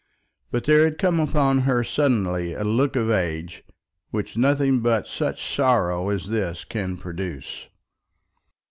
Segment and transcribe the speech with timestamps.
[0.49, 3.63] But there had come upon her suddenly a look of age,
[4.09, 7.67] which nothing but such sorrow as this can produce.